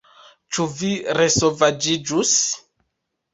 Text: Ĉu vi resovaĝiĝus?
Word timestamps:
Ĉu 0.55 0.63
vi 0.79 0.89
resovaĝiĝus? 1.17 2.33